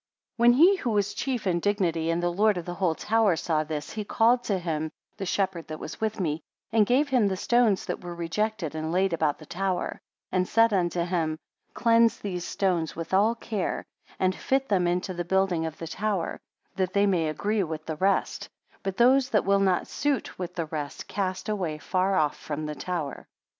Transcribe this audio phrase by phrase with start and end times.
[0.37, 3.63] 57 When he who was chief in dignity, and lord of the whole tower saw
[3.63, 7.37] this, he called to him the shepherd that was with me, and gave him the
[7.37, 10.01] stones that were rejected and laid about the tower,
[10.31, 11.37] and said unto him;
[11.75, 13.85] cleanse these stones with all care,
[14.19, 16.41] and fit them into the building of the tower,
[16.77, 18.49] that they may agree with the rest;
[18.81, 22.73] but those that will not suit with the rest, cast away afar off from the
[22.73, 23.27] tower.